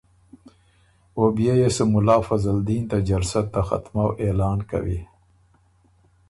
او 1.15 1.23
بيې 1.35 1.53
يې 1.61 1.69
سو 1.75 1.83
ملا 1.93 2.17
فضل 2.27 2.57
دین 2.69 2.83
ته 2.91 2.97
جلسه 3.09 3.41
ته 3.51 3.59
ختُمکؤ 3.67 4.09
اعلان 4.23 4.59
کوی۔ 4.69 4.99